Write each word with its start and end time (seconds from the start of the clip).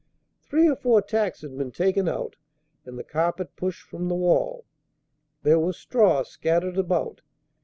Three 0.41 0.67
or 0.67 0.75
four 0.75 1.03
tacks 1.03 1.43
had 1.43 1.55
been 1.59 1.69
taken 1.71 2.07
out, 2.09 2.35
and 2.85 2.97
the 2.97 3.03
carpet 3.03 3.55
pushed 3.55 3.83
from 3.83 4.07
the 4.07 4.15
wall. 4.15 4.65
There 5.43 5.59
was 5.59 5.77
straw 5.77 6.23
scattered 6.23 6.79
about. 6.79 7.21